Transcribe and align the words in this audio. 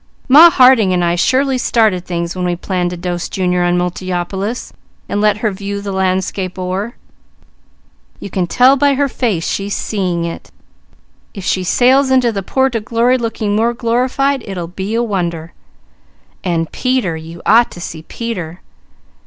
Ma 0.27 0.49
Harding 0.49 0.91
and 0.93 1.05
I 1.05 1.13
surely 1.13 1.59
started 1.59 2.05
things 2.05 2.35
when 2.35 2.43
we 2.43 2.55
planned 2.55 2.89
to 2.89 2.97
dose 2.97 3.29
Junior 3.29 3.61
on 3.63 3.77
Multiopolis, 3.77 4.73
and 5.07 5.21
let 5.21 5.37
her 5.45 5.51
'view 5.51 5.79
the 5.79 5.91
landscape 5.91 6.57
o'er.' 6.57 6.95
You 8.19 8.31
can 8.31 8.47
tell 8.47 8.75
by 8.75 8.95
her 8.95 9.07
face 9.07 9.47
she's 9.47 9.75
seeing 9.75 10.25
it! 10.25 10.49
If 11.35 11.45
she 11.45 11.63
sails 11.63 12.09
into 12.09 12.31
the 12.31 12.41
port 12.41 12.75
o' 12.75 12.79
glory 12.79 13.19
looking 13.19 13.55
more 13.55 13.75
glorified, 13.75 14.41
it'll 14.47 14.65
be 14.65 14.95
a 14.95 15.03
wonder! 15.03 15.53
And 16.43 16.71
Peter! 16.71 17.15
You 17.15 17.43
ought 17.45 17.69
to 17.69 17.79
see 17.79 18.01
Peter! 18.01 18.61